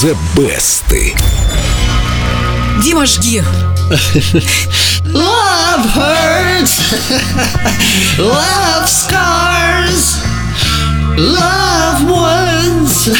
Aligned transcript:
The 0.00 0.16
Best. 0.34 0.84
Дима, 2.82 3.06
жги. 3.06 3.42
Love 5.04 5.84
hurts. 5.94 6.80
Love 8.16 8.88
scars. 8.88 10.16
Love 11.18 12.08
ones. 12.08 13.10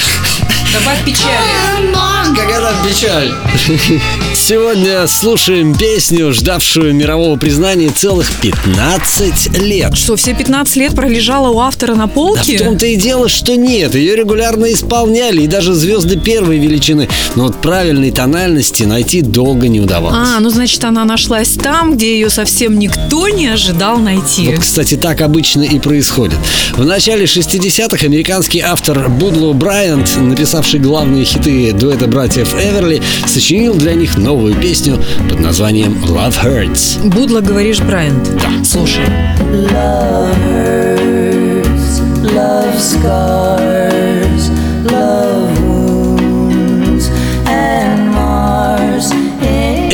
Добавь 0.72 1.04
печали. 1.04 1.90
Какая 2.36 2.60
там 2.60 2.74
печаль. 2.86 3.32
Сегодня 4.34 5.06
слушаем 5.06 5.74
песню, 5.76 6.32
ждавшую 6.32 6.94
мирового 6.94 7.36
признания 7.36 7.90
целых 7.90 8.30
15 8.40 9.58
лет. 9.58 9.96
Что, 9.96 10.16
все 10.16 10.34
15 10.34 10.76
лет 10.76 10.94
пролежала 10.94 11.50
у 11.50 11.58
автора 11.60 11.94
на 11.94 12.06
Да 12.06 12.12
в 12.12 12.14
полке? 12.14 12.58
том-то 12.58 12.86
и 12.86 12.96
дело, 12.96 13.28
что 13.28 13.56
нет. 13.56 13.94
Ее 13.94 14.16
регулярно 14.16 14.72
исполняли, 14.72 15.42
и 15.42 15.46
даже 15.46 15.74
звезды 15.74 16.18
первой 16.18 16.58
величины. 16.58 17.08
Но 17.34 17.44
вот 17.44 17.60
правильной 17.60 18.12
тональности 18.12 18.84
найти 18.84 19.22
долго 19.22 19.68
не 19.68 19.80
удавалось. 19.80 20.16
А, 20.16 20.40
ну 20.40 20.50
значит, 20.50 20.82
она 20.84 21.04
нашлась 21.04 21.50
там, 21.50 21.94
где 21.96 22.14
ее 22.14 22.30
совсем 22.30 22.78
никто 22.78 23.28
не 23.28 23.48
ожидал 23.48 23.98
найти. 23.98 24.46
Вот, 24.46 24.60
кстати, 24.60 24.96
так 24.96 25.20
обычно 25.20 25.62
и 25.62 25.78
происходит. 25.78 26.38
В 26.72 26.84
начале 26.84 27.24
60-х 27.24 28.06
американский 28.06 28.60
автор 28.60 29.08
Будло 29.08 29.52
Брайант, 29.52 30.16
написавший 30.16 30.80
главные 30.80 31.24
хиты 31.24 31.72
дуэта 31.72 32.06
братьев 32.20 32.54
Эверли, 32.54 33.00
сочинил 33.24 33.74
для 33.76 33.94
них 33.94 34.18
новую 34.18 34.54
песню 34.54 35.02
под 35.30 35.40
названием 35.40 36.04
«Love 36.04 36.34
Hurts». 36.44 37.02
Будло, 37.02 37.40
говоришь, 37.40 37.80
Брайант? 37.80 38.28
Да. 38.34 38.62
Слушай. 38.62 39.06
Love 39.50 40.36
hurts, 40.44 42.02
love 42.22 42.76
scars, 42.76 43.39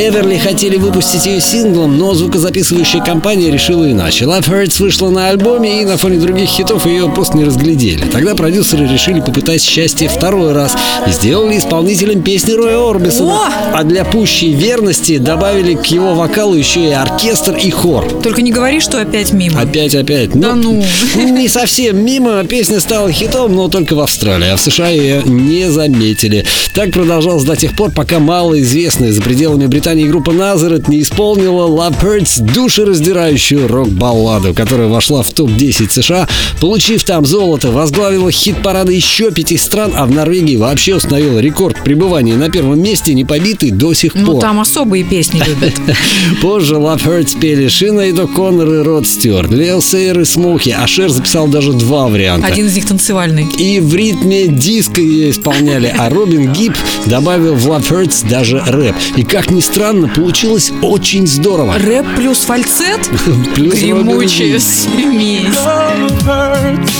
Эверли 0.06 0.36
хотели 0.36 0.76
выпустить 0.76 1.26
ее 1.26 1.40
синглом, 1.40 1.98
но 1.98 2.14
звукозаписывающая 2.14 3.02
компания 3.02 3.50
решила 3.50 3.90
иначе. 3.90 4.24
Love 4.24 4.48
Hurts 4.48 4.80
вышла 4.80 5.10
на 5.10 5.30
альбоме, 5.30 5.82
и 5.82 5.84
на 5.84 5.96
фоне 5.96 6.18
других 6.18 6.48
хитов 6.48 6.86
ее 6.86 7.08
просто 7.08 7.36
не 7.36 7.44
разглядели. 7.44 8.04
Тогда 8.06 8.36
продюсеры 8.36 8.86
решили 8.86 9.20
попытать 9.20 9.62
счастье 9.62 10.08
второй 10.08 10.52
раз 10.52 10.76
и 11.08 11.10
сделали 11.10 11.58
исполнителем 11.58 12.22
песни 12.22 12.52
Роя 12.52 12.88
Орбисона. 12.88 13.34
О! 13.34 13.48
А 13.74 13.82
для 13.82 14.04
пущей 14.04 14.52
верности 14.52 15.18
добавили 15.18 15.74
к 15.74 15.86
его 15.86 16.14
вокалу 16.14 16.54
еще 16.54 16.88
и 16.88 16.92
оркестр 16.92 17.56
и 17.56 17.70
хор. 17.70 18.08
Только 18.22 18.42
не 18.42 18.52
говори, 18.52 18.78
что 18.78 19.00
опять 19.00 19.32
мимо. 19.32 19.60
Опять, 19.60 19.96
опять. 19.96 20.30
Да 20.38 20.54
ну. 20.54 20.84
Не 21.16 21.48
совсем 21.48 22.04
мимо. 22.04 22.44
Песня 22.44 22.78
стала 22.78 23.10
хитом, 23.10 23.56
но 23.56 23.68
только 23.68 23.94
в 23.94 24.00
Австралии. 24.00 24.50
А 24.50 24.56
в 24.56 24.60
США 24.60 24.88
ее 24.88 25.22
не 25.24 25.68
заметили. 25.68 26.44
Так 26.74 26.92
продолжалось 26.92 27.44
до 27.44 27.56
тех 27.56 27.74
пор, 27.74 27.90
пока 27.90 28.20
малоизвестная 28.20 29.10
за 29.10 29.20
пределами 29.20 29.66
Британии 29.66 29.95
группа 30.04 30.32
Назарет 30.32 30.88
не 30.88 31.00
исполнила 31.00 31.66
Love 31.66 32.00
Hurts 32.02 32.42
душераздирающую 32.52 33.68
рок-балладу, 33.68 34.54
которая 34.54 34.88
вошла 34.88 35.22
в 35.22 35.32
топ-10 35.32 35.90
США, 35.90 36.28
получив 36.60 37.04
там 37.04 37.24
золото, 37.24 37.70
возглавила 37.70 38.30
хит-парады 38.30 38.92
еще 38.92 39.30
пяти 39.30 39.56
стран, 39.56 39.92
а 39.94 40.06
в 40.06 40.10
Норвегии 40.10 40.56
вообще 40.56 40.96
установила 40.96 41.38
рекорд 41.38 41.82
пребывания 41.82 42.36
на 42.36 42.50
первом 42.50 42.80
месте, 42.80 43.14
не 43.14 43.24
побитый 43.24 43.70
до 43.70 43.94
сих 43.94 44.12
пор. 44.12 44.22
Ну, 44.22 44.38
там 44.38 44.60
особые 44.60 45.04
песни 45.04 45.42
любят. 45.46 45.74
Позже 46.42 46.74
Love 46.74 47.04
Hurts 47.04 47.38
пели 47.38 47.68
Шина 47.68 48.00
и 48.00 48.12
Коннор 48.12 48.72
и 48.72 48.78
Род 48.82 49.06
Стюарт, 49.06 49.50
Лео 49.50 49.80
Сейер 49.80 50.20
и 50.20 50.24
Смоки, 50.24 50.70
а 50.70 50.86
Шер 50.86 51.10
записал 51.10 51.46
даже 51.46 51.72
два 51.72 52.08
варианта. 52.08 52.46
Один 52.46 52.66
из 52.66 52.74
них 52.74 52.86
танцевальный. 52.86 53.46
И 53.58 53.80
в 53.80 53.94
ритме 53.94 54.48
диска 54.48 55.00
ее 55.00 55.30
исполняли, 55.30 55.94
а 55.96 56.10
Робин 56.10 56.52
Гиб 56.52 56.74
добавил 57.06 57.54
в 57.54 57.66
Love 57.68 57.90
Hurts 57.90 58.28
даже 58.28 58.62
рэп. 58.66 58.94
И 59.16 59.22
как 59.22 59.50
ни 59.50 59.60
странно, 59.60 59.85
получилось 60.14 60.72
очень 60.82 61.26
здорово. 61.26 61.78
Рэп 61.78 62.04
плюс 62.16 62.38
фальцет? 62.38 63.00
Плюс 63.54 63.74
Гремучая 63.74 64.58
смесь. 64.58 65.46
Love 65.54 66.10
hurts, 66.24 66.92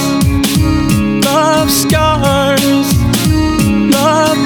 love 1.25 1.69
scars, 1.69 2.87
love 3.91 4.46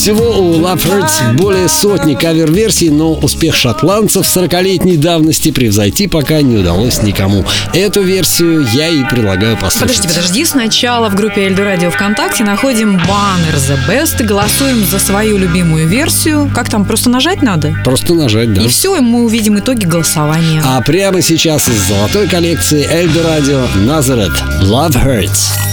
Всего 0.00 0.30
у 0.40 0.54
Love 0.54 0.78
Hurts 0.78 1.34
более 1.34 1.68
сотни 1.68 2.14
кавер-версий, 2.14 2.88
но 2.88 3.12
успех 3.12 3.54
шотландцев 3.54 4.24
40-летней 4.24 4.96
давности 4.96 5.50
превзойти 5.50 6.06
пока 6.06 6.40
не 6.40 6.56
удалось 6.56 7.02
никому. 7.02 7.44
Эту 7.74 8.00
версию 8.00 8.66
я 8.72 8.88
и 8.88 9.04
предлагаю 9.04 9.58
послушать. 9.58 9.98
Подожди, 9.98 10.08
подожди. 10.08 10.44
Сначала 10.46 11.10
в 11.10 11.16
группе 11.16 11.42
Эльдо 11.42 11.64
Радио 11.64 11.90
ВКонтакте 11.90 12.44
находим 12.44 12.92
баннер 12.92 13.54
The 13.56 13.76
Best 13.86 14.24
голосуем 14.24 14.82
за 14.86 14.98
свою 14.98 15.36
любимую 15.36 15.86
версию. 15.86 16.50
Как 16.54 16.70
там, 16.70 16.86
просто 16.86 17.10
нажать 17.10 17.42
надо? 17.42 17.74
Просто 17.84 18.14
нажать, 18.14 18.54
да. 18.54 18.62
И 18.62 18.68
все, 18.68 18.96
и 18.96 19.00
мы 19.00 19.24
увидим 19.24 19.58
итоги 19.58 19.84
голосования. 19.84 20.62
А 20.64 20.80
прямо 20.80 21.20
сейчас 21.20 21.68
из 21.68 21.86
золотой 21.86 22.26
коллекции 22.26 22.88
Эльдо 22.90 23.22
Радио 23.22 23.66
Назарет 23.84 24.32
Love 24.62 24.96
Hurts. 25.04 25.69